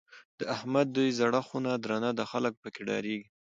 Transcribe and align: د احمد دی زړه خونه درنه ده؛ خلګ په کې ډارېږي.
د 0.39 0.41
احمد 0.55 0.87
دی 0.95 1.07
زړه 1.19 1.39
خونه 1.47 1.71
درنه 1.83 2.11
ده؛ 2.17 2.23
خلګ 2.31 2.53
په 2.63 2.69
کې 2.73 2.81
ډارېږي. 2.87 3.27